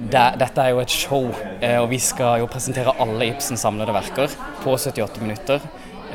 [0.00, 1.28] det, dette er jo et show,
[1.60, 5.60] eh, og vi skal jo presentere alle Ibsens samlede verker på 78 minutter.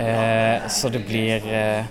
[0.01, 1.85] Eh, så det blir eh,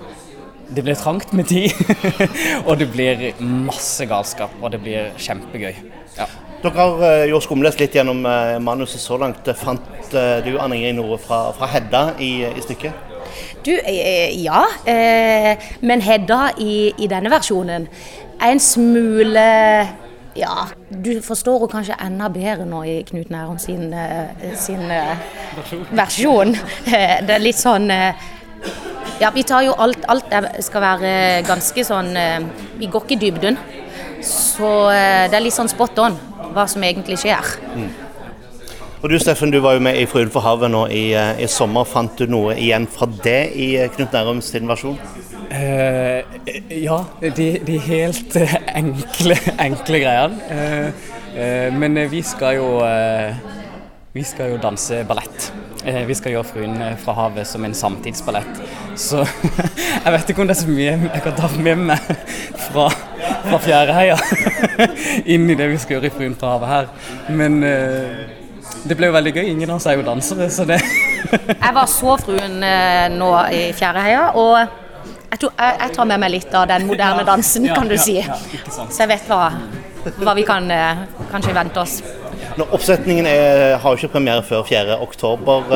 [0.74, 1.70] det blir trangt med tid,
[2.68, 5.74] og det blir masse galskap, og det blir kjempegøy.
[6.16, 6.26] Ja.
[6.64, 9.44] Dere har uh, jo skumlest litt gjennom uh, manuset så langt.
[9.60, 13.12] Fant uh, du Anne Ingrid noe fra, fra Hedda i, i, stykket?
[13.66, 14.62] Du, ja.
[15.82, 17.86] men Hedda i, i, denne versjonen
[18.38, 19.44] er en smule
[20.34, 23.94] ja, du forstår henne kanskje enda bedre nå i Knut Nærum sin,
[24.58, 24.82] sin
[25.94, 26.56] versjon.
[26.84, 27.90] Det er litt sånn
[29.20, 30.02] ja, vi tar jo alt.
[30.10, 30.32] Alt
[30.64, 31.10] skal være
[31.46, 32.08] ganske sånn
[32.80, 33.58] Vi går ikke i dybden.
[34.24, 36.16] Så det er litt sånn spot on
[36.54, 37.54] hva som egentlig skjer.
[37.74, 37.90] Mm.
[39.04, 41.46] Og Du Steffen, du var jo med i 'Fruen for havet' nå i, eh, i,
[41.46, 41.84] sommer.
[41.84, 44.96] Fant du noe igjen fra det i eh, Knut Nærums sin versjon?
[45.52, 46.24] Uh,
[46.72, 48.36] ja, de, de helt
[48.74, 50.38] enkle, enkle greiene.
[50.48, 52.80] Uh, uh, men vi skal jo
[54.14, 55.52] vi skal jo danse ballett.
[55.84, 58.62] Vi skal gjøre 'Fruen fra havet' som en samtidsballett.
[58.96, 59.26] Så
[60.04, 62.00] jeg vet ikke om det er så mye jeg kan ta med meg
[62.70, 62.88] fra
[63.44, 64.16] fra Fjæreheia
[65.34, 66.88] inn i det vi skal gjøre i Fruen fra havet her.
[67.28, 67.60] Men
[68.84, 69.44] det ble jo veldig gøy.
[69.52, 73.62] Ingen av oss er jo dansere, så det Jeg var så fruen uh, nå i
[73.76, 77.88] Fjæreheia, og jeg, tror, jeg, jeg, tar med meg litt av den moderne dansen, kan
[77.90, 78.18] du si.
[78.70, 79.48] Så jeg vet hva,
[80.20, 81.98] hva vi kan uh, kanskje vente oss.
[82.54, 84.98] Når oppsetningen er, har jo ikke premiere før 4.
[85.02, 85.72] oktober.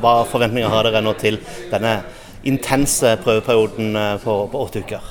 [0.00, 1.36] Hva forventninger har dere nå til
[1.72, 1.98] denne
[2.48, 5.10] intense prøveperioden på, på åtte uker?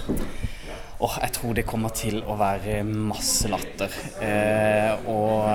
[1.02, 3.90] Oh, jeg tror det kommer til å være masse latter.
[4.22, 5.48] Eh, og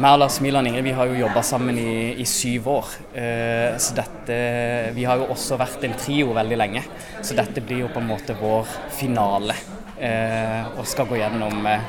[0.00, 2.94] meg og Lars Milan Ingrid vi har jo jobba sammen i, i, syv år.
[3.12, 4.38] Eh, så dette
[4.96, 6.86] Vi har jo også vært en trio veldig lenge.
[7.20, 8.64] Så dette blir jo på en måte vår
[8.96, 9.58] finale.
[10.00, 11.84] Eh, og skal gå gjennom eh,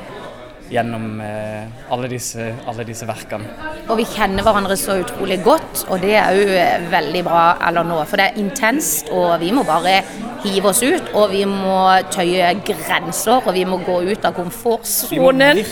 [0.70, 3.50] gjennom eh, alle disse, alle disse, verkene.
[3.90, 7.86] Og vi kjenner hverandre så utrolig godt, og det er jo eh, veldig bra eller
[7.86, 7.98] nå.
[8.06, 10.00] For det er intenst, og vi må bare
[10.44, 11.10] hive oss ut.
[11.18, 11.82] Og vi må
[12.12, 15.62] tøye grenser, og vi må gå ut av komfortsonen.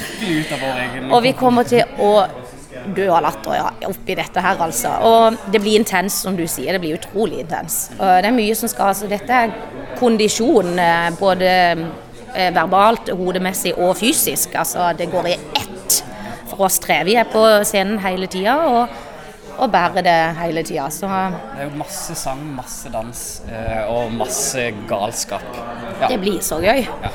[1.08, 2.12] Og vi kommer til å
[2.94, 4.92] dø av latter ja, oppi dette her, altså.
[5.04, 6.74] Og det blir intenst, som du sier.
[6.74, 7.94] Det blir utrolig intenst.
[7.98, 9.54] Og det er mye som skal altså, Dette er
[9.98, 11.54] kondisjon, eh, både
[12.34, 14.54] verbalt, hodemessig og fysisk.
[14.58, 15.98] Altså, det går i ett
[16.50, 17.02] for oss tre.
[17.06, 18.94] Vi er på scenen hele tida og,
[19.58, 20.88] og bærer det hele tida.
[20.90, 21.10] Det
[21.58, 25.46] er jo masse sang, masse dans eh, og masse galskap.
[26.00, 26.08] Ja.
[26.08, 26.86] Det blir så gøy.
[26.86, 27.12] Ja.